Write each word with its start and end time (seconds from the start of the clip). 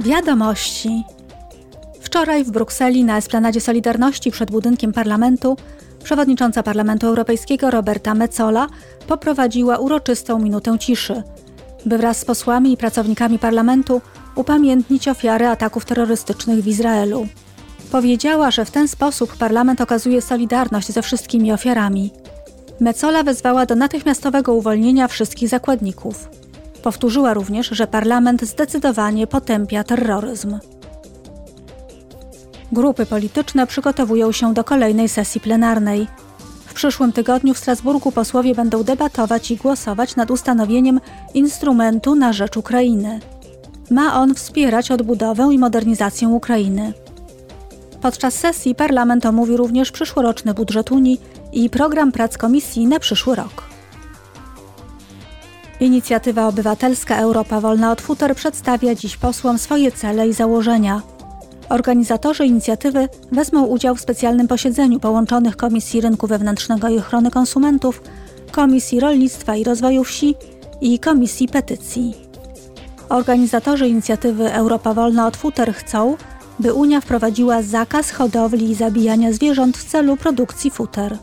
Wiadomości. 0.00 1.04
Wczoraj 2.00 2.44
w 2.44 2.50
Brukseli 2.50 3.04
na 3.04 3.18
esplanadzie 3.18 3.60
Solidarności 3.60 4.30
przed 4.30 4.50
budynkiem 4.50 4.92
parlamentu 4.92 5.56
przewodnicząca 6.04 6.62
Parlamentu 6.62 7.06
Europejskiego 7.06 7.70
Roberta 7.70 8.14
Metzola 8.14 8.66
poprowadziła 9.06 9.78
uroczystą 9.78 10.38
minutę 10.38 10.78
ciszy, 10.78 11.22
by 11.86 11.98
wraz 11.98 12.18
z 12.18 12.24
posłami 12.24 12.72
i 12.72 12.76
pracownikami 12.76 13.38
parlamentu 13.38 14.00
upamiętnić 14.34 15.08
ofiary 15.08 15.46
ataków 15.46 15.84
terrorystycznych 15.84 16.62
w 16.62 16.68
Izraelu. 16.68 17.26
Powiedziała, 17.90 18.50
że 18.50 18.64
w 18.64 18.70
ten 18.70 18.88
sposób 18.88 19.36
parlament 19.36 19.80
okazuje 19.80 20.22
solidarność 20.22 20.92
ze 20.92 21.02
wszystkimi 21.02 21.52
ofiarami. 21.52 22.10
Metzola 22.80 23.22
wezwała 23.22 23.66
do 23.66 23.74
natychmiastowego 23.74 24.54
uwolnienia 24.54 25.08
wszystkich 25.08 25.48
zakładników. 25.48 26.28
Powtórzyła 26.82 27.34
również, 27.34 27.68
że 27.68 27.86
parlament 27.86 28.42
zdecydowanie 28.42 29.26
potępia 29.26 29.84
terroryzm. 29.84 30.58
Grupy 32.72 33.06
polityczne 33.06 33.66
przygotowują 33.66 34.32
się 34.32 34.54
do 34.54 34.64
kolejnej 34.64 35.08
sesji 35.08 35.40
plenarnej. 35.40 36.06
W 36.66 36.74
przyszłym 36.74 37.12
tygodniu 37.12 37.54
w 37.54 37.58
Strasburgu 37.58 38.12
posłowie 38.12 38.54
będą 38.54 38.84
debatować 38.84 39.50
i 39.50 39.56
głosować 39.56 40.16
nad 40.16 40.30
ustanowieniem 40.30 41.00
instrumentu 41.34 42.14
na 42.14 42.32
rzecz 42.32 42.56
Ukrainy. 42.56 43.20
Ma 43.90 44.20
on 44.20 44.34
wspierać 44.34 44.90
odbudowę 44.90 45.48
i 45.52 45.58
modernizację 45.58 46.28
Ukrainy. 46.28 46.92
Podczas 48.02 48.34
sesji 48.34 48.74
parlament 48.74 49.26
omówi 49.26 49.56
również 49.56 49.92
przyszłoroczny 49.92 50.54
budżet 50.54 50.92
Unii 50.92 51.20
i 51.52 51.70
program 51.70 52.12
prac 52.12 52.38
komisji 52.38 52.86
na 52.86 52.98
przyszły 53.00 53.34
rok. 53.34 53.67
Inicjatywa 55.80 56.48
obywatelska 56.48 57.16
Europa 57.16 57.60
Wolna 57.60 57.92
od 57.92 58.00
Futer 58.00 58.34
przedstawia 58.34 58.94
dziś 58.94 59.16
posłom 59.16 59.58
swoje 59.58 59.92
cele 59.92 60.28
i 60.28 60.32
założenia. 60.32 61.02
Organizatorzy 61.68 62.46
inicjatywy 62.46 63.08
wezmą 63.32 63.66
udział 63.66 63.94
w 63.94 64.00
specjalnym 64.00 64.48
posiedzeniu 64.48 65.00
połączonych 65.00 65.56
Komisji 65.56 66.00
Rynku 66.00 66.26
Wewnętrznego 66.26 66.88
i 66.88 66.98
Ochrony 66.98 67.30
Konsumentów, 67.30 68.02
Komisji 68.52 69.00
Rolnictwa 69.00 69.56
i 69.56 69.64
Rozwoju 69.64 70.04
Wsi 70.04 70.34
i 70.80 70.98
Komisji 70.98 71.48
Petycji. 71.48 72.14
Organizatorzy 73.08 73.88
inicjatywy 73.88 74.52
Europa 74.52 74.94
Wolna 74.94 75.26
od 75.26 75.36
Futer 75.36 75.74
chcą, 75.74 76.16
by 76.58 76.74
Unia 76.74 77.00
wprowadziła 77.00 77.62
zakaz 77.62 78.10
hodowli 78.10 78.70
i 78.70 78.74
zabijania 78.74 79.32
zwierząt 79.32 79.76
w 79.78 79.84
celu 79.84 80.16
produkcji 80.16 80.70
futer. 80.70 81.18